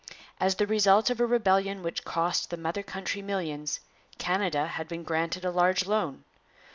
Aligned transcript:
As 0.39 0.55
the 0.55 0.65
result 0.65 1.11
of 1.11 1.19
a 1.19 1.27
rebellion 1.27 1.83
which 1.83 2.03
cost 2.03 2.49
the 2.49 2.57
mother 2.57 2.81
country 2.81 3.21
millions, 3.21 3.81
Canada 4.17 4.65
had 4.65 4.87
been 4.87 5.03
granted 5.03 5.45
a 5.45 5.51
large 5.51 5.85
loan. 5.85 6.23